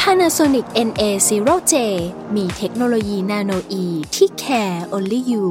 [0.00, 1.74] Panasonic NA0J
[2.36, 3.84] มีเทคโนโลยีนาโนอี
[4.14, 5.46] ที่ care only you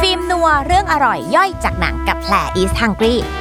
[0.00, 3.39] ฟิล์มนัวเรื่องอร่อยย่อยจากหนังกับแผลอีสฮังกี้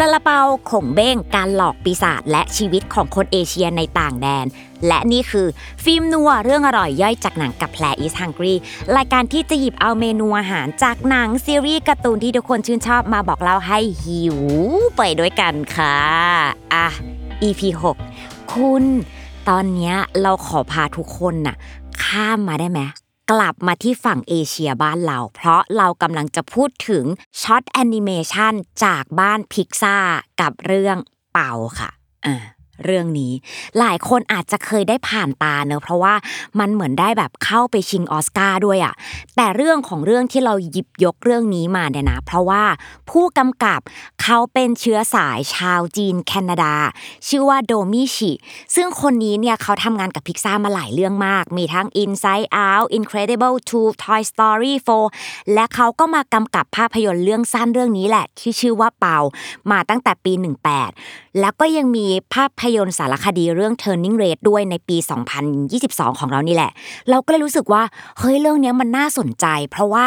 [0.00, 4.46] ซาลาเปาขงเบ้งการหลอกปีศาจและชีวิตของคนเอเชียในต่างแดน
[4.86, 5.46] และนี่คือ
[5.84, 8.54] ฟิล์มนัวเรื่องอร่อยย่อยจากหนังกับแผล East Hungry
[8.96, 14.38] รายการที่จะหยิบเอาเมนูอาหารจากหนังซีรีส์การ์ตูนที่ทุกคนชื่นชอบมาบอกเล่าให้หิว
[14.96, 15.96] ไปด้วยกันค่ะ
[16.74, 16.88] อะ
[17.42, 17.60] EP
[18.08, 18.84] 6 คุณ
[19.48, 21.56] ตอนนี้เราขอพาทุกคนน่ะ
[22.04, 22.80] ข้ามมาได้ไหม
[23.30, 27.04] กลับมาที่ฝั่งเอเชียบ้านเรา เพราะเรากำลังจะพูดถึง
[27.42, 28.54] short animation
[28.84, 29.96] จากบ้านพิกซ่า
[30.40, 30.96] กับเรื่อง
[31.32, 31.90] Bao ค่ะ
[32.26, 32.36] อ่า
[32.84, 33.32] เรื่องนี้
[33.78, 36.14] หลายคนอาจจะเคยได้ผ่านตาเนอะเพราะว่า
[36.60, 38.94] มันเหมือนได้แบบเข้าไปชิงออสการ์ด้วยอะ
[39.36, 42.64] แต่เรื่องของเรื่องที่เราหยิบยกเรื่องนี้มาเนี่ยนะ เพราะว่า
[43.10, 43.80] ผู้กำกับ
[44.22, 46.74] เขาเป็นเชื้อสายชาวจีนแคนาดา
[47.28, 48.32] ชื่อว่า Domee Shi
[48.74, 54.72] ซึ่งคนนี้เนี่ยเขาทำงานกับพิกซ่ามาหลายเรื่องมาก มีทั้ง Inside Out Incredible 2 Toy Story
[55.12, 59.18] 4 และเขาก็มากำกับภาพยนตร์เรื่องสั้นเรื่องนี้แหละ ที่ชื่อว่า Bao
[59.70, 60.32] มาตั้งแต่ปี
[60.84, 64.96] 18 แล้วก็ยังมีภาพยนตร์สารคดีเรื่อง Turning Red ด้วยในปี
[65.58, 66.72] 2022 ของเรานี่แหละ
[67.10, 67.82] เราก็เลยรู้สึกว่า
[68.18, 70.06] เฮ้ยเรื่องนี้มันน่าสนใจ เพราะว่า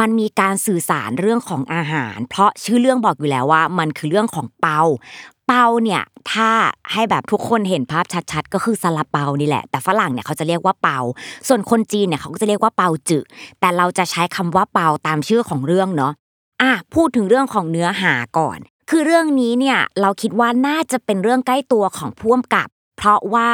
[0.00, 4.80] มันมีการสื่อสารเรื่องของอาหาร เพราะชื่อเรื่องบอกอยู่แล้วว่ามันคือเรื่องของเปา
[5.48, 6.50] เปาเนี่ยถ้า
[6.92, 10.98] ให้แบบทุกคนเห็นภาพชัดๆ ก็คือซาลาเปานี่แหละ แต่ฝรั่งเนี่ยเขาจะเรียกว่าเปา
[11.48, 13.24] ส่วนคนจีนเนี่ยเขาก็จะเรียกว่าเปาจือ
[13.60, 16.12] แต่เราจะใช้คำว่าเปาตามชื่อของเรื่องเนาะ
[16.62, 18.58] อะพูดถึงเรื่องของเนื้อหาก่อน
[18.90, 23.52] คือเรื่องนี้เนี่ยเราคิดว่าน่าจะเป็นเรื่องใกล้ตัวของพ่วมกับ เพราะว่า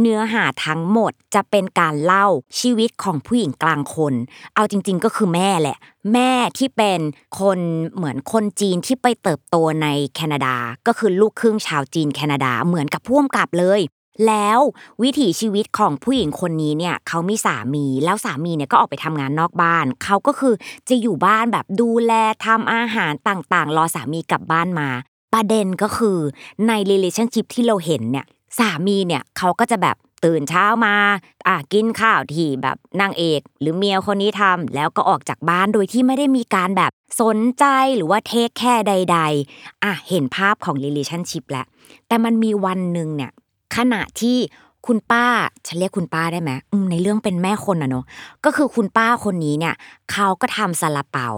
[0.00, 2.26] เนื้อหาทั้งหมดจะเป็นการเล่า
[2.58, 4.14] ชีวิตของผู้หญิงกลางคน
[4.54, 5.78] เอาจริง ๆ ก็คือแม่แหละ
[6.12, 7.00] แม่ที่เป็น
[7.40, 7.58] คน
[7.94, 10.56] เหมือนคนจีนที่ไปเติบโตในแคนาดา
[10.86, 13.80] ก็คือลูกครึ่งชาวจีนแคนาดาเหมือนกับพ่วมกับเลย
[14.26, 14.58] แล้ว
[15.02, 20.54] วิถีชีวิตของผู้หญิงคนนี้เนี่ยเขามีสามีแล้วสามีเนี่ยก็ออกไปทำงานนอกบ้าน เขาก็คือ
[20.88, 22.12] จะอยู่บ้านแบบดูแล
[22.46, 24.88] ทำอาหารต่างๆ รอสามีกลับบ้านมา
[25.34, 26.18] ประเด็นก็คือ
[26.66, 28.26] ใน relationship ที่เราเห็นเนี่ย
[28.58, 30.94] สามีเนี่ยเขาก็จะแบบตื่นเช้ามา
[31.48, 36.90] อะกินข้าวที่แบบนางเอก หรือเมียคนนี้ทำแล้วก็ออกจากบ้านโดยที่ไม่ได้มีการแบบ
[37.20, 37.64] สนใจ
[37.96, 39.18] หรือว่าเทคแค่ใด
[39.50, 41.66] ๆ อะเห็นภาพของ relationship แล้ว
[42.08, 43.30] แต่มันมีวันหนึ่งเนี่ย
[43.76, 44.38] ขณะที่
[44.86, 45.26] คุณป้า
[45.66, 46.50] ฉันเรียกคุณป้าได้ไหม
[46.90, 48.04] ในเรื่องเป็นแม่คนอะเนาะ
[48.44, 49.74] ก็คือคุณป้าคนนี้เนี่ย
[50.12, 51.28] เขาก็ทำซาลาเปา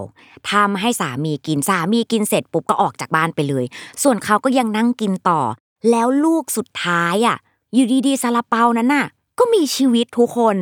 [0.51, 3.65] ทำให้สามีกินสามีกินเสร็จปุ๊บก็ออกจากบ้านไปเลย
[4.03, 5.41] ส่วนเขาก็ยังนั่งกินต่อ
[5.89, 7.37] แล้วลูกสุดท้ายอะ
[7.73, 9.05] อยู่ดีๆซาลาเปานั้นน่ะ
[9.39, 10.55] ก็มีชีวิตทุกคน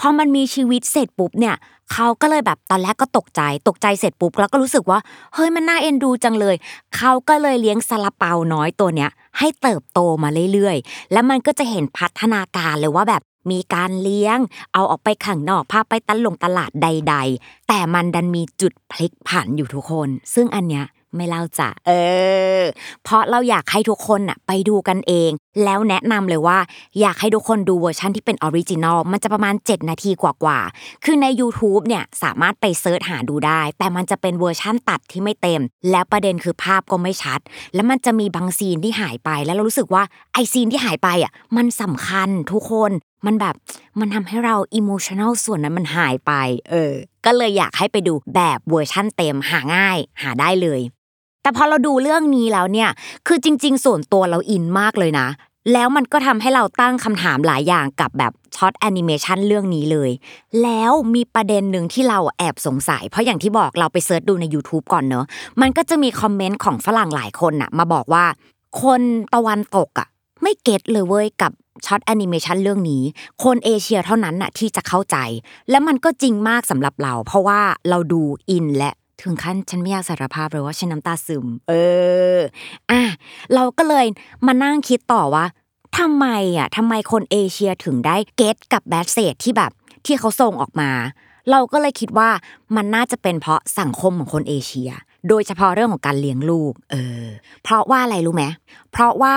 [0.00, 1.56] พอมันมีชีวิตเสร็จปุ๊บเนี่ย
[1.92, 4.98] เขาก็เลยแบบตอนแรกก็ตกใจ ตกใจเสร็จปุ๊บแล้วก็รู้สึกว่า
[5.34, 6.56] เฮ้ยมันน่าเอ็นดูจังเลย
[6.96, 14.38] เขาก็เลยเลี้ยงซาลาเปาน้อยตัวเนี้ยให้เติบโตมาเรื่อยๆ แล้วมันก็จะเห็นพัฒนาการเลยว่าแบบมีการเลี้ยง
[14.74, 20.84] เอาออกไปข้างนอกพาไปตลงตลาดใด ๆ แต่มันดันมีจุดพลิกผันอยู่ทุกคน ซึ่งอันเนี้ย
[21.16, 21.92] ไม่เล่าจ้ะเอ
[22.60, 22.62] อ
[23.04, 25.30] เพราะเราอยากให้ทุกคนน่ะไปดูกันเอง
[25.64, 26.58] แล้วแนะนำเลยว่า
[27.00, 37.40] อยากให้ทุกคนดูเวอร์ชันที่เป็น original มันจะประมาณ 7 นาทีกว่าๆ คือใน YouTube เนี่ยสามารถไป search หาดูได้ แต่มันจะเป็นเวอร์ชั่นตัดที่ไม่เต็ม แล้วประเด็นคือภาพก็ไม่ชัด
[37.74, 40.02] แล้วมันจะมีบาง scene ที่หายไป แล้วเรารู้สึกว่า
[40.32, 42.92] ไอ scene ที่หายไปอะมันสำคัญทุกคน
[43.26, 43.54] มันแบบ
[44.00, 46.32] มันทำให้เราอิโมชัน a ลส่วนนั้นมันหายไป
[46.70, 46.92] เออ
[47.26, 50.80] ก็เลยอยากให้ไปดูแบบเวอร์ชั่นเต็มหาง่าย หาได้เลย
[51.46, 52.90] แต่พอเราดูเรื่องนี้แล้วเนี่ย
[53.26, 55.28] คือจริง ๆ ส่วนตัวเราอินมากเลยนะ
[55.72, 60.10] แล้วมันก็ทำให้เราตั้งคำถามหลายอย่างกับแบบ short animation เรื่องนี้เลย
[60.62, 65.26] แล้วมีประเด็นหนึ่งที่เราแอบสงสัย เพราะอย่างที่บอกเราไป search ดูใน YouTube ก่อนเนอะ
[65.60, 68.24] มันก็จะมี comment ของฝรั่งหลายคนน่ะมาบอกว่า
[68.82, 69.02] คน
[69.34, 70.08] ตะวันตกอะ
[70.42, 71.52] ไม่ get เลยเว้ยกับ
[71.86, 73.02] short animation เรื่องนี้
[73.44, 75.16] คนเอเชียเท่านั้นน่ะที่จะเข้าใจ
[75.70, 81.72] และมันก็จริงมากสำหรับเรา เพราะว่าเราดูอินและ ถึงขั้นฉันไม่อยากสารภาพเลยว่าฉันน้ำตาซึม เอ
[82.36, 82.38] อ
[82.90, 83.02] อะ
[83.54, 84.06] เราก็เลย
[84.46, 85.44] มานั่งคิดต่อว่า
[85.98, 86.26] ทำไม
[86.58, 89.72] อะทำไมคนเอเชียถึงได้ get กับ message ที่แบบ
[90.06, 90.90] ที่เขาส่งออกมา
[91.50, 92.30] เราก็เลยคิดว่า
[92.76, 94.90] มันน่าจะเป็นเพราะสังคมของคนเอเชีย
[95.28, 97.24] โดยเฉพาะเรื่องของการเลี้ยงลูก เออ
[97.62, 98.44] เพราะว่าอะไรรู้ไหม
[98.92, 99.36] เพราะว่า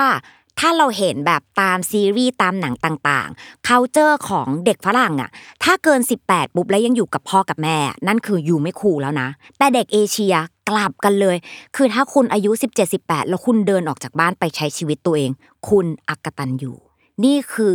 [0.59, 5.29] ถ้าเราเห็นแบบตามซีรีส์ตามหนังต่างๆ c u เจอร์ของเด็กฝรั่งอะ
[5.63, 7.77] ถ้าเกิน 18 ปุ๊บแล้วยังอยู่กับพ่อกับแม่
[8.07, 9.27] นั่นคืออยู่ไม่คูลแล้วนะ
[9.57, 10.35] แต่เด็กเอเชีย
[10.69, 11.37] กลับกันเลย
[11.75, 12.51] คือถ้าคุณอายุ
[12.91, 15.31] 17-18 แล้วคุณเดินออกจากบ้านไปใช้ชีวิตตัวเอง
[15.69, 16.77] คุณอักตันอยู่
[17.25, 17.73] นี่คือ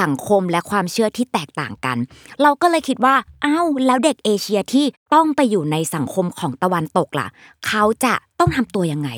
[0.00, 1.96] สังคมและความเชื่อที่แตกต่างกัน
[2.42, 3.14] เราก็เลยคิดว่า
[3.44, 7.28] อ้าวแล้วเด็กเอเชียที่ต้องไปอยู่ในสังคมของตะวันตกล่ะ
[7.66, 9.10] เขาจะต้องทำตัวยังไง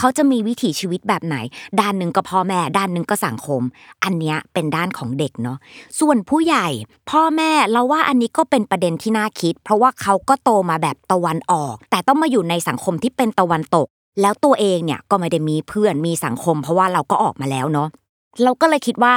[0.00, 1.36] เขาจะมีวิถีชีวิตแบบไหน
[1.80, 3.62] ด้านหนึ่งก็พ่อแม่ ด้านหนึ่งก็สังคม
[4.04, 5.58] อันเนี้ยเป็นด้านของเด็กเนาะ
[6.00, 6.66] ส่วนผู้ใหญ่
[7.10, 13.86] พ่อแม่เราว่าอันนี้ก็เป็นประเด็นที่น่าคิด เพราะว่าเขาก็โตมาแบบตะวันออก แต่ต้องมาอยู่ในสังคมที่เป็นตะวันตก
[14.20, 17.88] แล้วตัวเองเนี่ยก็ไม่ได้มีเพื่อนมีสังคม เพราะว่าเราก็ออกมาแล้วเนาะ
[18.42, 19.12] เราก็เลยคิดว่า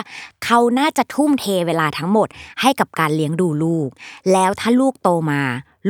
[0.46, 2.28] เขาน่าจะทุ่มเทเวลาทั้งหมด
[2.62, 3.90] ให้กับการเลี้ยงดูลูก
[4.32, 5.42] แล้วถ้าลูกโตมา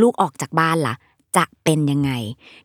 [0.01, 0.95] ลูกออกจากบ้านล่ะ
[1.37, 2.11] จะเป็นยังไง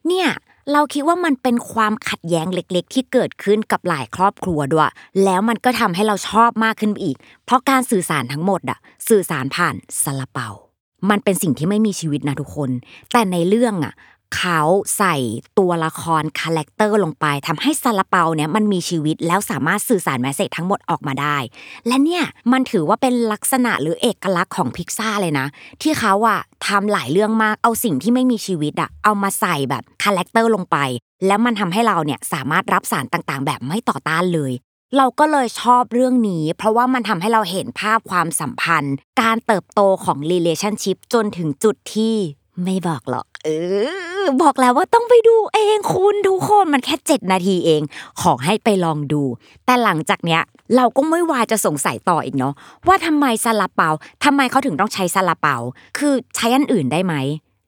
[0.06, 0.28] เนี่ย
[0.72, 4.90] เราคิดว่ามันเป็นความขัดแย้งเล็ก ๆ ที่เกิดขึ้นกับหลายครอบครัวด้วย
[5.24, 8.78] แล้วมันก็ทำให้เราชอบมากขึ้นอีก เพราะการสื่อสารทั้งหมดอะ
[9.08, 10.48] สื่อสารผ่านซาลาเปา
[11.10, 12.70] มันเป็นสิ่งที่ไม่มีชีวิตนะทุกคน
[13.12, 13.94] แต่ในเรื่องอะ
[14.36, 14.60] เขา
[14.98, 15.16] ใส่
[15.58, 21.36] ตัวละคร character ลงไปทำให้ซาลาเปาเนี่ยมันมีชีวิตแล้วสามารถสื่อสาร message ทั้งหมดออกมาได้
[21.86, 25.46] และเนี่ยมันถือว่าเป็นลักษณะหรือเอกลักษณ์ของพิกซ่าเลยนะ
[25.82, 30.76] ที่เขาอะทำหลายเรื่องมากเอาสิ่งที่ไม่มีชีวิตอะเอามาใส่แบบ character ลงไป
[31.26, 34.52] แล้วมันทำให้เราเนี่ยสามารถรับสารต่างๆ แบบไม่ต่อต้านเลย
[34.96, 42.16] เราก็เลยชอบเรื่องนี้ เพราะว่ามันทำให้เราเห็นภาพความสัมพันธ์ การเติบโตของ relationship จนถึงจุดที่
[42.64, 43.48] ไม่บอกหรอก เอ
[44.22, 47.82] อ บอกแล้วว่าต้องไปดูเองคุณทุกคนมันแค่ 7 นาทีเอง
[48.20, 49.22] ขอให้ไปลองดู
[49.66, 50.42] แต่หลังจากเนี้ย
[50.76, 52.54] เราก็ไม่วายจะสงสัยต่ออีกเนาะ
[52.86, 53.88] ว่าทำไมซาลาเปา
[54.24, 55.56] ทำไมเขาถึงต้องใช้ซาลาเปา
[55.98, 57.14] คือใช้อันอื่นได้ไหม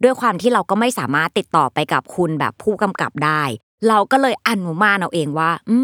[0.02, 3.42] ด้วยความที่เราก็ไม่สามารถติดต่อไปกับคุณแบบผู้กำกับได้
[3.88, 5.76] เราก็เลยอนุมานเอาเองว่า อื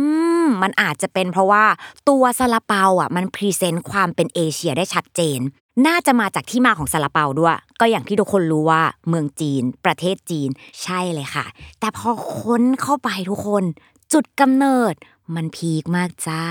[0.44, 1.64] มมันอาจจะเป็นเพราะว่า
[2.08, 5.40] ตัวซาลาเปาอะมัน present ความเป็นเอเชียได้ชัดเจน
[5.86, 10.48] น่าจะมาจากที่มาของซาลาเปาด้วย ก็อย่างที่ทุกคนรู้ว่าเมืองจีน ประเทศจีน
[10.82, 11.46] ใช่เลยค่ะ
[11.80, 13.64] แต่พอค้นเข้าไปทุกคน
[14.12, 14.94] จุดกำเนิด
[15.34, 16.44] มันพีคมากจ้า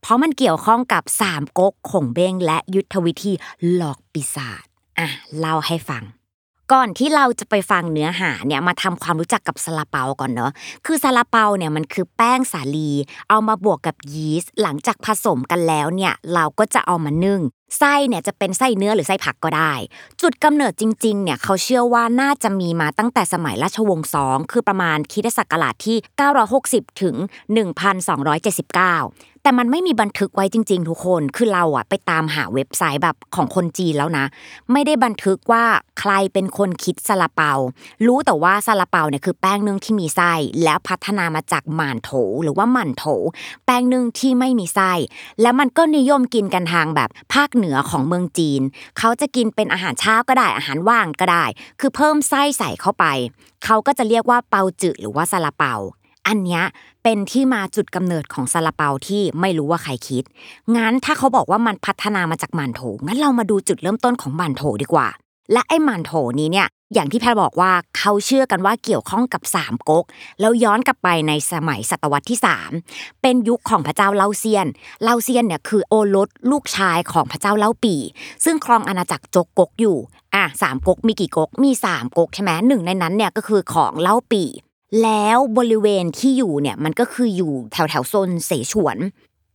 [0.00, 3.32] เพราะมันเกี่ยวข้องกับสามก๊กขงเบ้งและยุทธวิธี
[3.74, 4.64] หลอกปีศาจ
[4.98, 6.04] อะเล่าให้ฟัง
[6.72, 10.52] ก่อนที่เราจะไปฟังเนื้อหาเนี่ยมาทำความรู้จักกับซาลาเปาก่อนเนาะ
[10.86, 12.90] คือซาลาเปาเนี่ยมันคือแป้งสาลี
[13.28, 17.40] เอามาบวกกับยีสต์หลังจากผสมกันแล้วเนี่ยเราก็จะเอามานึ่ง
[17.78, 19.72] ไส้เนี่ยจะเป็นไส้เนื้อหรือไส้ผักก็ได้
[20.20, 25.96] จุดกำเนิดจริงๆเนี่ยเขาเชื่อว่าน่าจะมีมาตั้งแต่สมัยราชวงศ์สองคือประมาณคริสตศักราชที่
[26.48, 27.16] 960 ถึง
[27.50, 34.24] 1279 แต่มันไม่มีบันทึกไว้จริง ๆ ทุกคน คือเราอะไปตามหาเว็บไซต์แบบของคนจีนแล้วนะ
[34.72, 35.64] ไม่ได้บันทึกว่า
[36.00, 37.52] ใครเป็นคนคิดซาลาเปา
[38.06, 40.32] รู้แต่ว่าซาลาเปาเนี่ยคือแป้งนึ่งที่มีไส้
[40.64, 42.10] แล้วพัฒนามาจากหม่านโถ
[42.42, 43.04] หรือว่าหมั่นโถ
[43.66, 44.92] แป้งนึ่งที่ไม่มีไส้
[45.42, 48.62] แล้วมันก็นิยมกินกันทางแบบภาคเหนือของเมืองจีน
[48.98, 51.44] เขาจะกินเป็นอาหารเช้าก็ได้ อาหารว่างก็ได้
[51.80, 53.04] คือเพิ่มไส้ใส่เข้าไป
[53.64, 55.74] เขาก็จะเรียกว่าเปาจืหรือว่าซาลาเปา
[56.30, 56.64] อันเนี้ย
[57.02, 60.24] เป็นที่มาจุดกำเนิดของซาลาเปาที่ไม่รู้ว่าใครคิด
[60.76, 65.08] งั้นถ้าเขาบอกว่ามันพัฒนามาจากหมันโถ งั้นเรามาดูจุดเริ่มต้นของหมันโถดีกว่า
[65.52, 70.04] และไอ้หมันโถนี้เนี่ย อย่างที่แพรบอกว่าเขาเชื่อกันว่าเกี่ยวข้องกับสามก๊ก
[70.40, 72.38] แล้วย้อนกลับไปในสมัยศตวรรษที่
[72.80, 74.66] 3 เป็นยุคของพระเจ้าเล่าเซียน
[75.02, 77.94] เล่าเซียนเนี่ยคือโอรสลูกชายของพระเจ้าเล่าปี
[78.44, 79.96] ซึ่งครองอาณาจักรจกก๊กอยู่
[80.34, 84.44] อะสามก๊กมีกี่ก๊ก มีสามก๊กใช่ไหมหนึ่งในนั้นเนี่ยก็คือของเล่าปี
[85.02, 88.96] แล้วบริเวณที่อยู่เนี่ยมันก็คืออยู่แถวแถวโซนเสฉวน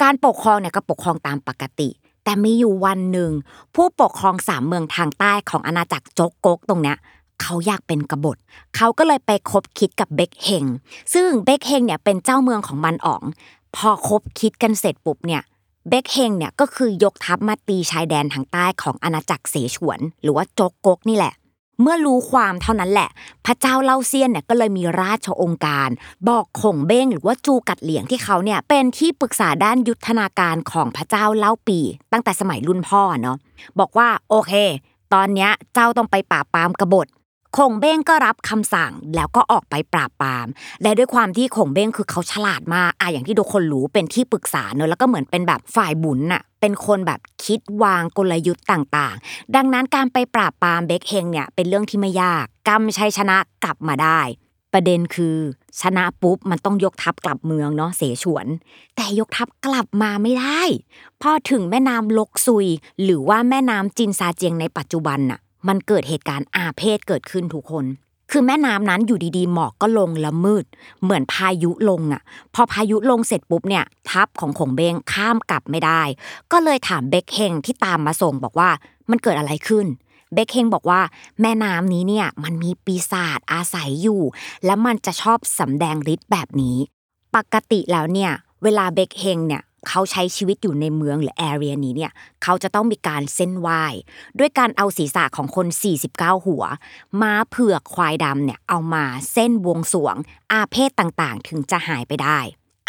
[0.02, 1.90] การปกครองเนี่ยก็ปกครองตามปกติ
[2.24, 3.32] แต่มีอยู่วันหนึ่ง
[3.76, 6.98] ผู้ปกครองสามเมืองทางใต้ของอาณาจักรจกกกตรงเนี้ย
[7.42, 8.38] เขาอยากเป็นกบฏ
[8.76, 10.66] เขาก็เลยไปคบคิดกับเบกเฮง
[11.14, 13.24] ซึ่งเบกเฮงเนี่ยเป็นเจ้าเมืองของมันอ๋อง
[13.76, 15.42] พอคบคิดกันเสร็จปุ๊บเนี่ย
[15.90, 21.34] เบกเฮงเนี่ยก็คือยกทัพมาตีชายแดนทางใต้ของอาณาจักรเสฉวน หรือว่าจกกกนี่แหละ
[21.82, 23.10] เมื่อรู้ความเท่านั้นแหละ
[23.46, 25.90] พระเจ้าเล่าเซียนเนี่ยก็เลยมีราชองค์การ
[26.30, 31.80] บอกขงเบ้งหรือว่าจูกัดเหลียงที่เขาเนี่ยเป็นที่ปรึกษาด้านยุทธนาการของพระเจ้าเล่าปี
[32.12, 33.38] ตั้งแต่สมัยรุ่นพ่อเนาะ
[33.80, 34.54] บอกว่าโอเค
[35.14, 37.08] ตอนเนี้ยเจ้าต้องไปปราบปรามกบฏ
[37.58, 40.48] คงเบ้งก็รับคำสั่งแล้วก็ออกไปปราบปราม
[40.84, 54.22] และด้วยความที่คงเบ้งคือเขาฉลาดมากอะอย่างที่ทุกคนรู้เป็นที่ปรึกษาเนอะแล้วก็เหมือนเป็นแบบฝ่ายบุญน่ะเป็นคนแบบคิดวางกลยุทธ์ต่างๆ ดังนั้นการไปปราบปรามเบคเฮงเนี่ยเป็นเรื่องที่ไม่ยากกำชัยชนะกลับมาได้
[54.74, 55.38] ประเด็นคือ
[55.82, 58.48] ชนะปุ๊บมันต้องยกทัพกลับเมืองเนาะเสฉวน
[58.96, 60.62] แต่ยกทัพกลับมาไม่ได้
[61.22, 62.68] พอถึงแม่น้ำลกซุย
[63.04, 67.86] หรือว่าแม่น้ำจินซาเจียงในปัจจุบันน่ะ มันเกิดเหตุการณ์อาเพศเกิดขึ้นทุกคน
[68.32, 70.66] คือแม่น้ำนั้นอยู่ดีๆ หมอกก็ลงแล้วมืด
[71.02, 72.22] เหมือนพายุลงอะ
[72.56, 76.02] พอพายุลงเสร็จปุ๊บเนี่ย ทัพของขงเบงข้ามกลับไม่ได้
[76.52, 78.70] ก็เลยถามเบคเฮงที่ตามมาส่งบอกว่า
[79.10, 79.86] มันเกิดอะไรขึ้น
[80.34, 81.02] เบคเฮงบอกว่า
[81.42, 84.22] แม่น้ำนี้เนี่ยมันมีปีศาจอาศัยอยู่
[84.66, 86.78] และมันจะชอบสำแดงฤทธิ์แบบนี้
[87.36, 88.32] ปกติแล้วเนี่ย
[88.64, 92.12] เวลาเบคเฮงเนี่ย เขาใช้ชีวิตอยู่ในเมืองหรือแอเรียนี้เนี่ย
[92.44, 93.84] เขาจะต้องมีการเส้นไหว้
[94.40, 95.68] ด้วยการเอาศีรษะของคน
[96.06, 96.64] 49 หัว
[97.22, 100.16] ม้าเผือกควายดำเนี่ยเอามาเส้นบวงสวง
[100.52, 102.40] อาเพศต่างๆ ถึงจะหายไปได้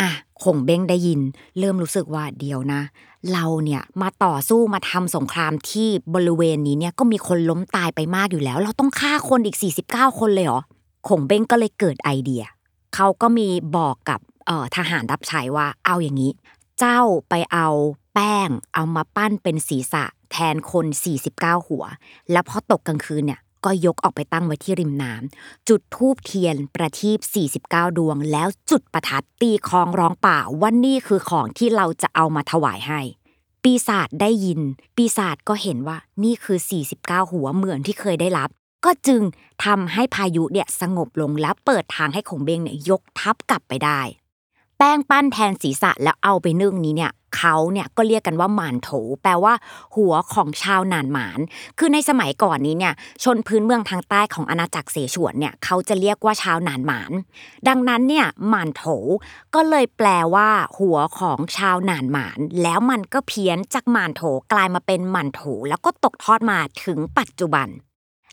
[0.00, 0.10] อะ
[0.42, 1.20] คงเบ้งได้ยิน
[1.58, 2.82] เริ่มรู้สึกว่าเดียวนะ
[3.32, 9.56] เราเนี่ยมาต่อสู้มาทำสงครามที่บริเวณนี้เนี่ยก็มีคนล้มตายไปมากอยู่แล้ว เราต้องฆ่าคนอีก
[9.88, 10.60] 49 คนเลยเหรอ
[11.08, 12.44] คงเบ้งก็เลยเกิดไอเดีย
[12.94, 14.20] เขาก็มีบอกกับ
[14.76, 16.30] ทหารรับใช้ว่าเอาอย่างนี้
[16.78, 17.68] เจ้าไปเอา
[18.14, 20.87] แป้งเอามาปั้นเป็นศีรษะ แทนคน
[21.26, 21.85] 49 หัว
[22.30, 27.18] แล้วพอตกกลางคืนเนี่ยก็ยกออกไปตั้งไว้ที่ริมน้ำจุดทูบเทียนประทีป
[27.59, 33.00] 49 ดวง แล้วจุดประทัดตีคลองร้องป่าว่านี่คือของที่เราจะเอามาถวายให้
[33.62, 34.61] ปีศาจได้ยิน
[34.97, 36.59] ปีศาจก็เห็นว่านี่คือ
[36.95, 38.49] 49 หัวเหมือนที่เคยได้รับ
[38.85, 39.23] ก็จึง
[39.64, 44.00] ทำให้พายุเนี่ยสงบลงและเปิดทางให้ขงเบงเนี่ยยกทัพกลับไปได้
[44.78, 48.90] แป้งปั้นแทนศีรษะแล้วเอาไปนึ่งนี้เนี่ยเขาเนี่ยก็เรียกกันว่าหมานโถ
[49.23, 49.54] แปลว่า
[49.97, 51.40] หัวของชาวหนานหมาน
[51.78, 57.12] คือในสมัยก่อนนี้เนี่ยชนพื้นเมืองทางใต้ของอาณาจักรเสฉวนเนี่ยเขาจะเรียกว่าชาวหนานหมาน
[57.68, 58.85] ดังนั้นเนี่ยหมานโถ
[59.54, 67.68] ก็เลยแปลว่า หัวของชาวหนานหมาน แล้วมันก็เพี้ยนจากหมานโถกลายมาเป็นหมันโถ แล้วก็ตกทอดมาถึงปัจจุบัน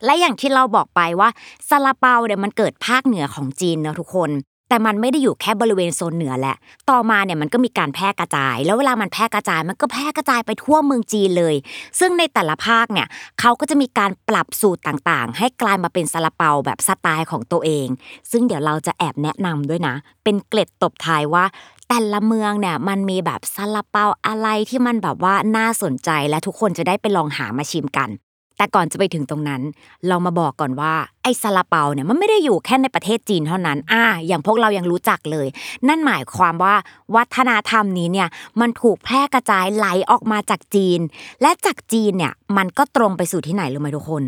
[0.04, 1.28] และอย่างที่เราบอกไปว่า
[1.68, 4.30] ซาลาเปาเนี่ยมันเกิดภาคเหนือของจีนเนอะทุกคน
[4.68, 6.56] แต่มันไม่ได้อยู่แค่บริเวณโซนเหนือแหละ
[6.90, 11.54] ต่อมาเนี่ยมันก็มีการแพร่กระจาย แล้วเวลามันแพร่กระจายมันก็แพร่กระจายไปทั่วเมืองจีนเลย
[12.00, 13.06] ซึ่งในแต่ละภาคเนี่ย
[13.40, 17.88] เขาก็จะมีการปรับสูตรต่างๆ ให้กลายมาเป็นซาลาเปาแบบสไตล์ของตัวเอง
[18.30, 19.94] ซึ่งเดี๋ยวเราจะแอบแนะนำด้วยนะ
[20.24, 21.44] เป็นเกล็ดตบท้ายว่า
[21.88, 28.10] แต่ละเมืองเนี่ยมันมีแบบซาลาเปาอะไรที่มันแบบว่าน่าสนใจและทุกคนจะได้ไปลองหามาชิมกัน
[28.56, 29.62] แต่ก่อนจะไปถึงตรงนั้น
[30.08, 30.92] เรามาบอกก่อนว่า
[31.22, 35.46] ไอ้ซาลาเปาเนี่ยมันไม่ได้อยู่แค่ในประเทศจีนเท่านั้น อ่า อย่างพวกเรายังรู้จักเลย
[35.88, 36.74] นั่นหมายความว่า
[37.16, 38.28] วัฒนธรรมนี้เนี่ย
[38.60, 41.00] มันถูกแพร่กระจายไหลออกมาจากจีน
[41.42, 44.22] และจากจีนเนี่ยมันก็ตรงไปสู่ที่ไหนรู้ไหมทุกคน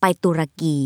[0.00, 0.78] ไปตุรกี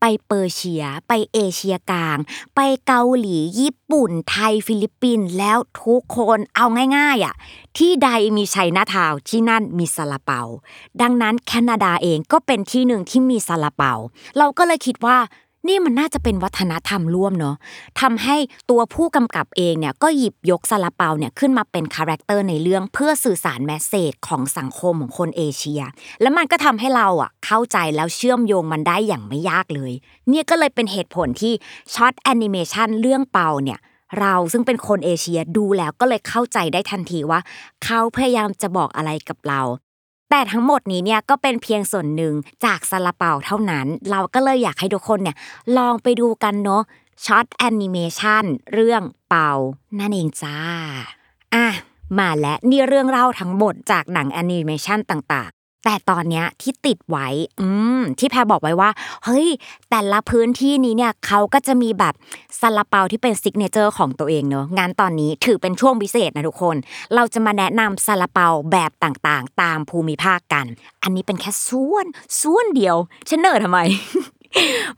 [0.00, 2.18] ไปเปอร์เซีย ไปเอเชียกลาง
[2.54, 7.34] ไปเกาหลี ญี่ปุ่น ไทย ฟิลิปปินส์ แล้วทุกคนเอาง่ายๆอะ
[7.78, 10.40] ที่ใดมีไชน่าทาวที่นั่นมีซาลาเปา
[11.02, 13.92] ดังนั้นแคนาดาเองก็เป็นที่หนึ่งที่มีซาลาเปา
[14.38, 15.18] เราก็เลยคิดว่า
[15.66, 17.56] นี่มันน่าจะเป็นวัฒนธรรมร่วมเนาะ
[18.00, 18.36] ทำให้
[18.70, 25.82] ตัวผู้กำกับเองเนี่ยก็หยิบยกซาลาเปาเนี่ยขึ้นมาเป็น character ในเรื่องเพื่อสื่อสาร message ของสังคมของคนเอเชีย
[26.20, 29.92] แล้วมันก็ทำให้เราอะเข้าใจแล้วเชื่อมโยงมันได้อย่างไม่ยากเลย
[30.28, 31.52] เนี่ยก็เลยเป็นเหตุผลที่
[31.94, 33.78] short animation เรื่องเปาเนี่ย
[34.20, 37.40] เราซึ่งเป็นคนเอเชียดูแล้วก็เลยเข้าใจได้ทันทีว่า
[37.84, 39.60] เขาพยายามจะบอกอะไรกับเรา
[40.30, 45.36] แต่ทั้งหมดนี้เนี่ยก็เป็นเพียงส่วนหนึ่งจากซาลาเปาเท่านั้น เราก็เลยอยากให้ทุกคนเนี่ย
[45.76, 46.82] ลองไปดูกันเนาะ
[47.24, 49.52] short animation เรื่องเปา
[49.98, 50.58] นั่นเองจ้า
[51.54, 51.66] อะ
[52.18, 55.50] มาและนี่เรื่องเล่าทั้งหมดจากหนังแอนิเมชันต่าง
[55.90, 57.28] แต่ตอนเนี้ยที่ติดไว้
[57.60, 57.68] อื
[57.98, 58.90] มที่แพรบอกไว้ว่า
[59.24, 59.46] เฮ้ย
[59.90, 62.14] แต่ละพื้นที่นี้เนี่ยเขาก็จะมีแบบ
[62.60, 66.76] ซาลาเปาที่เป็น signature ของตัวเองเนอะงานตอนนี้ถือเป็นช่วงพิเศษนะทุกคน
[67.14, 70.66] เราจะมาแนะนำซาลาเปาแบบต่างๆ ตามภูมิภาคกัน
[71.02, 72.06] อันนี้เป็นแค่ส่วน
[72.40, 72.96] ส่วนเดียว
[73.28, 73.78] ฉันเนอทำไม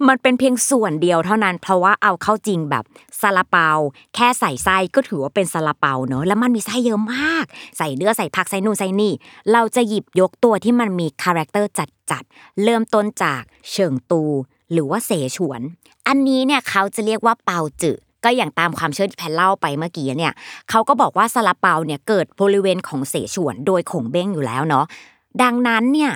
[0.08, 2.84] มันเป็นเพียงส่วนเดียวเท่านั้น เพราะว่าเอาเข้าจริงแบบ
[3.20, 3.68] ซาลาเปา
[4.14, 7.44] แค่ใส่ไส้ก็ถือว่าเป็นซาลาเปาเนอะแล้วมันมีไส้เยอะมาก
[7.78, 9.12] ใส่เนื้อใส่ผักใส่นู่นใส่นี่
[9.52, 11.70] เราจะหยิบยกตัวที่มันมี character
[12.10, 14.22] จัดๆเริ่มต้นจากเฉิงตู
[14.72, 15.60] หรือว่าเสฉวน
[16.08, 17.92] อันนี้เนี่ยเขาจะเรียกว่าเปาจื่อ
[18.24, 20.32] ก็อย่างตามความเชื่อที่แพนเล่าไปเมื่อกี้เนี่ย
[20.70, 24.84] เขาก็บอกว่าซาลาเปาเนี่ยเกิดบริเวณของเสฉวนโดยขงเบ้งอยู่แล้วเนาะ
[25.42, 26.12] ดังนั้นเนี่ย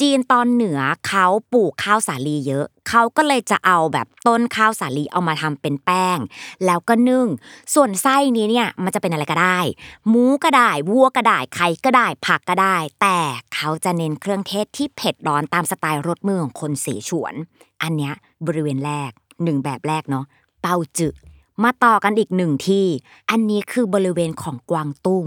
[0.00, 6.18] จีนตอนเหนือเขาปลูกข้าวสาลีเยอะ เขาก็เลยจะเอาแบบต้นข้าวสาลีเอามาทำเป็นแป้ง
[6.66, 7.26] แล้วก็นึ่ง
[7.74, 9.58] ส่วนไส้นี้เนี่ยมันจะเป็นอะไรก็ได้
[10.08, 13.18] หมูก็ได้วัวก็ได้ไข่ก็ได้ผักก็ได้ แต่
[13.54, 17.34] เขาจะเน้นเครื่องเทศที่เผ็ดร้อนตามสไตล์รสมือของคนเสฉวน
[17.82, 18.14] อันเนี้ย
[18.46, 19.10] บริเวณแรก
[19.44, 20.24] หนึ่งแบบแรกเนาะ
[20.62, 21.08] เปาจื
[21.64, 22.86] มาต่อกันอีกหนึ่งที่
[23.30, 25.24] อันนี้คือบริเวณของกวางตุ้ง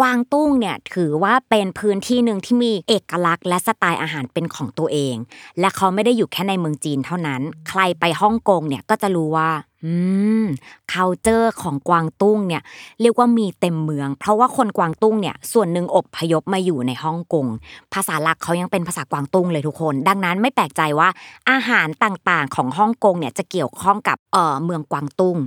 [0.00, 5.16] กวางตุ้งเนี่ยถือว่าเป็นพื้นที่หนึ่งที่มีเอกลักษณ์และสไตล์อาหารเป็นของตัวเอง
[5.60, 9.50] และเขาไม่ได้อยู่แค่ในเมืองจีนเท่านั้น ใครไปฮ่องกงเนี่ยก็จะรู้ว่า
[9.84, 9.94] อื
[10.42, 10.44] ม
[10.92, 12.62] culture ของกวางตุ้งเนี่ย
[13.00, 17.46] เรียกว่ามีเต็มเมือง เพราะว่าคนกวางตุ้งเนี่ยส่วนหนึ่งอบพยพมาอยู่ในฮ่องกง
[17.94, 21.08] ภาษาหลักเขายังเป็นภาษากวางตุ้งเลยทุกคน ดังนั้นไม่แปลกใจว่า
[21.50, 25.38] อาหารต่างๆของฮ่องกงเนี่ยจะเกี่ยวข้องกับเอ่อเมืองกวางตุ้ง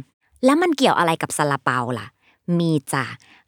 [0.45, 2.07] แล้วมันเกี่ยวอะไรกับซาลาเปาล่ะ
[2.59, 3.05] มีจ้ะ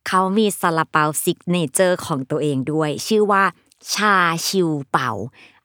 [0.08, 3.44] เขามีซาลาเปาซิกเนเจอร์ของตัวเองด้วย ชื่อว่า
[3.94, 4.16] ชา
[4.48, 5.10] ชิวเปา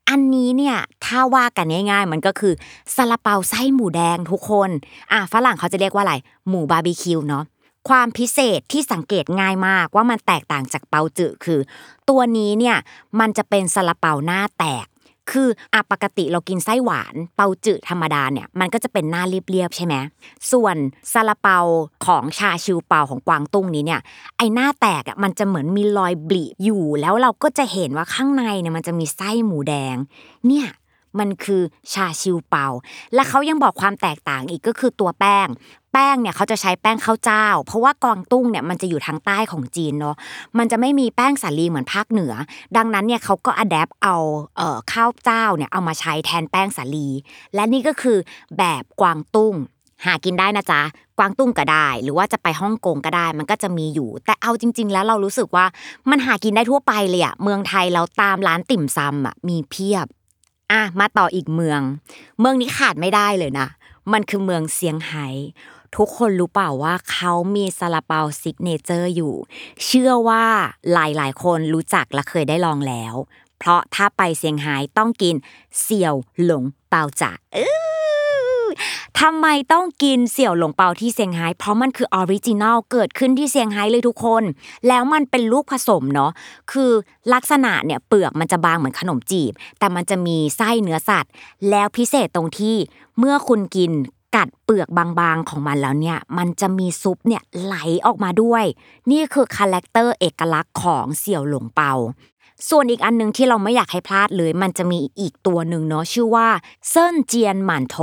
[0.08, 2.54] อันนี้เนี่ยถ้าว่ากันง่ายๆ มันก็คือ
[2.94, 4.70] ซาลาเปาไส้หมูแดงทุกคน
[5.12, 6.14] อะฝรั่งเขาจะเรียกว่าอะไร
[6.48, 7.44] หมูบาร์บีคิวเนาะ
[7.88, 11.60] ความพิเศษที่สังเกตง่ายมากว่ามันแตกต่างจากเปาจือคือ
[12.08, 12.76] ตัวนี้เนี่ย
[13.20, 14.86] มันจะเป็นซาลาเปาหน้าแตก
[15.30, 19.94] คืออะปกติเรากินไส้หวาน เปาจืดธรรมดาเนี่ยมันก็จะเป็นหน้าเรียบๆใช่ไหม
[20.52, 20.76] ส่วน
[21.12, 21.58] ซาลาเปา
[22.06, 24.00] ของชาชิวเปาของกวางตุ้งนี้เนี่ย
[24.36, 29.96] ไอหน้าแตกอะมันจะเหมือนมีรอยบลีอยู่ แล้วเราก็จะเห็นว่าข้างในเนี่ยมันจะมีไส้หมูแดง
[30.46, 30.66] เนี่ย
[31.18, 32.66] มันคือชาชิวเปา
[33.14, 35.48] และเขายังบอกความแตกต่างอีกก็คือตัวแป้ง
[35.92, 40.16] แป้งเนี่ยเขาจะใช้แป้งข้าวเจ้า เพราะว่ากวางตุ้งเนี่ยมันจะอยู่ทางใต้ของจีนเนาะ
[40.58, 42.34] มันจะไม่มีแป้งสาลีเหมือนภาคเหนือ
[42.76, 44.16] ดังนั้นเนี่ยเขาก็อัดแอปเอา
[44.56, 47.08] เอ่อข้าวเจ้าเนี่ยเอามาใช้แทนแป้งสาลี
[47.54, 48.18] และนี่ก็คือ
[48.58, 49.54] แบบกวางตุ้ง
[50.04, 50.82] หากินได้นะจ๊ะ
[51.18, 55.66] กวางตุ้งก็ได้ หรือว่าจะไปฮ่องกงก็ได้ มันก็จะมีอยู่ แต่เอาจริง ๆ แล้วเรารู้สึกว่า
[56.10, 60.06] มันหากินได้ทั่วไปเลยอะเมืองไทยเราตามร้านติ่มซำอะมีเพียบ
[60.72, 61.80] อะมาต่ออีกเมือง
[62.40, 63.68] เมืองนี้ขาดไม่ได้เลยนะ
[64.12, 65.26] มันคือเมืองเซี่ยงไฮ้
[65.96, 69.34] ทุกคนรู้เปล่าว่าเขามีซาลาเปา signature อยู่
[69.84, 70.44] เชื่อว่า
[70.92, 73.14] หลายๆ คนรู้จักและเคยได้ลองแล้ว
[73.58, 75.34] เพราะถ้าไปเซี่ยงไฮ้ต้องกิน
[75.80, 78.03] เสี่ยวหลงเปาจ่าเออ
[79.28, 84.42] ทำไมต้องกินเสี่ยวหลงเปาที่เซี่ยงไฮ้เพราะมันคือ original เกิดขึ้นที่เซี่ยงไฮ้เลยทุกคน
[84.88, 86.30] แล้วมันเป็นลูกผสมเนาะ
[86.72, 86.90] คือ
[87.32, 91.32] ลักษณะเนี่ยเปลือกมันจะบางเหมือนขนมจีบ แต่มันจะมีไส้เนื้อสัตว์
[91.70, 92.76] แล้วพิเศษตรงที่
[93.18, 93.90] เมื่อคุณกิน
[94.36, 97.76] กัดเปลือกบางๆของมันแล้วเนี่ย มันจะมีซุปเนี่ยไหล
[98.06, 98.64] ออกมาด้วย
[99.10, 101.92] นี่คือ character เอกลักษณ์ของเสี่ยวหลงเปา
[102.68, 106.48] ส่วนอีกอันหนึงที่เราไม่อยากให้พลาดเลย มันจะมีอีกตัวหนึ่งเนาะชื่อว่า
[106.88, 107.98] เซินเจียนหมันโถ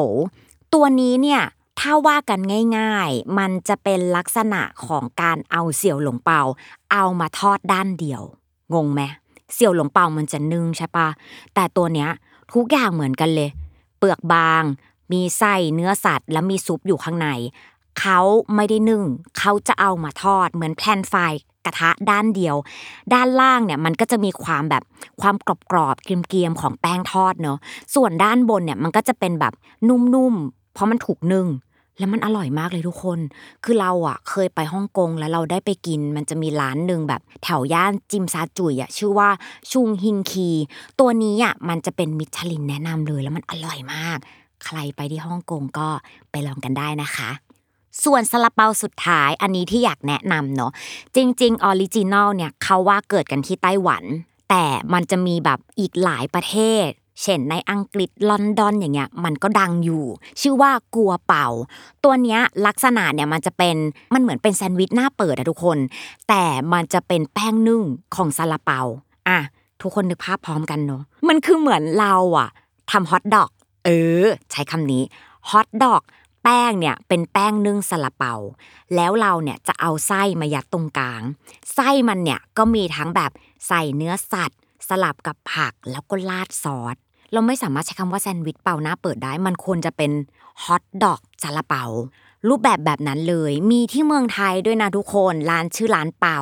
[0.74, 1.42] ตัวนี้เนี่ย
[1.80, 2.40] ถ้าว่ากัน
[2.78, 6.42] ง่ายๆ มันจะเป็นลักษณะของการเอาเสี่ยวหลงเปา
[6.92, 8.22] เอามาทอดด้านเดียว
[8.74, 9.01] งงไหม
[9.53, 11.07] เสี่ยวหลงเปามันจะนึ่งใช่ปะ
[11.53, 12.10] แต่ตัวเนี้ย
[12.53, 13.50] ทุกอย่างเหมือนกันเลย
[13.98, 14.64] เปลือกบาง
[15.12, 17.29] มีไส้เนื้อสัตว์ และมีซุปอยู่ข้างใน
[18.00, 18.20] เขา
[18.55, 19.03] ไม่ได้นึ่ง
[19.38, 21.16] เขาจะเอามาทอดเหมือน pan fried
[21.66, 22.55] กระทะด้านเดียว
[23.14, 24.84] ด้านล่างเนี่ยมันก็จะมีความแบบ
[25.22, 25.36] ความ
[25.72, 27.57] กรอบๆเกรียมๆของแป้งทอดเนาะ
[27.96, 29.53] ส่วนด้านบนเนี่ยมันก็จะเป็นแบบ
[29.88, 31.48] นุ่มๆ เพราะมันถูกนึ่ง
[32.00, 33.20] แล้วมันอร่อยมากเลยทุกคน
[33.64, 39.29] คือเราอะเคยไปฮ่องกงแล้วเราได้ไปกิน มันจะมีร้านหนึ่งแบบแถวย่านจิมซาจุยอะชื่อว่า
[39.72, 40.50] ชุงฮิงคี
[41.00, 44.18] ตัวนี้อะมันจะเป็นมิชลินแนะนำเลยแล้วมันอร่อยมาก
[44.66, 45.88] ใครไปที่ฮ่องกงก็
[46.31, 47.29] ไปลองกันได้นะคะ
[48.03, 50.72] ส่วนซาลาเปาสุดท้ายอันนี้ที่อยากแนะนำเนาะ
[51.16, 54.03] จริง ๆ original เนี่ยเขาว่าเกิดกันที่ไต้หวัน
[54.50, 56.55] แต่มันจะมีแบบอีกหลายประเท
[56.88, 56.90] ศ
[57.22, 60.03] เช่นในอังกฤษลอนดอนอย่างเงี้ยมันก็ดังอยู่
[60.42, 61.48] ชื่อว่ากัวเปา
[62.03, 63.75] ตัวเนี้ยลักษณะเนี่ยมันจะเป็น
[64.14, 65.77] มันเหมือนเป็นแซนด์วิชหน้าเปิดอะทุกคน
[66.29, 67.84] แต่มันจะเป็นแป้งนึ่ง
[68.16, 68.79] ของซาลาเปา
[69.29, 69.40] อะ
[69.81, 72.50] ทุกคนนึกภาพพร้อมกันเนาะมันคือเหมือนเราอะ
[72.92, 73.50] ทำฮอตดอก
[73.86, 73.90] เอ
[74.24, 75.03] อ ใช้คำนี้
[75.50, 76.01] ฮอทดอก
[76.44, 78.34] แป้งเนี่ยเป็นแป้งนึ่งซาลาเปา
[78.96, 81.22] แล้วเราเนี่ยจะเอาไส้มายัดตรงกลาง
[81.74, 83.31] ไส้มันเนี่ยก็มีทั้งแบบ
[83.68, 86.98] ใส่เนื้อสัตว์ สลับกับผักแล้วก็ราดซอส
[87.33, 90.11] เราไม่สามารถใช้คำว่าแซนด์วิชเปาหน้าเปิดได้ มันควรจะเป็น
[90.63, 91.83] ฮอทดอกซาลาเปา
[92.50, 96.39] รูปแบบแบบนั้นเลย มีที่เมืองไทยด้วยนะทุกคนร้านชื่อร้านเปา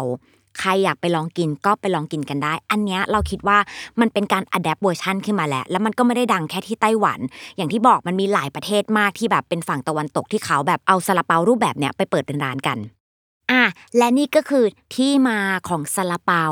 [0.59, 3.57] ใครอยากไปลองกินก็ไปลองกินกันได้ อันเนี้ยเราคิดว่า
[3.99, 7.19] มันเป็นการ adapt version ขึ้นมาแล้ว แล้วมันก็ไม่ได้ดังแค่ที่ไต้หวัน
[7.57, 12.77] อย่างที่บอกมันมีหลายประเทศมากที่แบบเป็นฝั่งตะวันตกที่เขาแบบเอาซาลาเปารูปแบบเนี้ยไปเปิดเป็นร้านกัน
[13.51, 13.63] อะ
[13.97, 16.45] และนี่ก็คือที่มาของซาลาเปา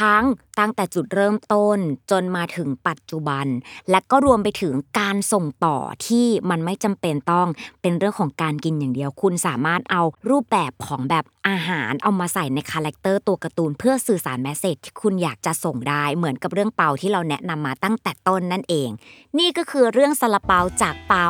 [0.00, 0.24] ทั้ง
[0.58, 1.78] ตั้งแต่จุดเริ่มต้น
[2.10, 3.46] จนมาถึงปัจจุบัน
[3.90, 7.48] และก็รวมไปถึงการส่งต่อที่มันไม่จำเป็นต้อง
[7.82, 18.88] เป็นเรื่องของการกินอย่างเดียว คุณสามารถเอารูปแบบของแบบอาหารเอามาใส่ใน character ตัวการ์ตูน เพื่อสื่อสาร message ที่คุณอยากจะส่งได้เหมือนกับเรื่องเปาที่เราแนะนำมาตั้งแต่ต้นนั่นเอง
[19.38, 21.26] นี่ก็คือเรื่องซาลาเปาจากเปา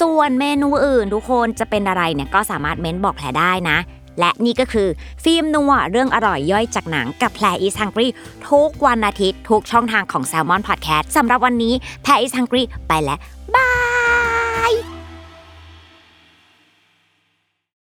[0.00, 3.78] ส่วนเมนูอื่นทุกคนจะเป็นอะไรเนี่ยก็สามารถเม้นบอกแผลได้นะ
[4.20, 4.88] และนี่ก็คือ
[5.24, 8.06] ฟิล์มนัวเรื่องอร่อยย่อยจากหนังกับแพรอีสังกรี
[8.50, 13.18] ทุกวันอาทิตย์ทุกช่องทางของแซลมอนพอดแคสต์สำหรับวันนี้แพรอีสังกรีไปแล้ว
[13.54, 13.70] บา
[14.70, 14.99] ย